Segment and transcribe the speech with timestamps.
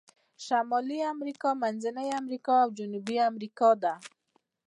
[0.45, 3.93] شمالي امریکا، منځنۍ امریکا او جنوبي امریکا دي.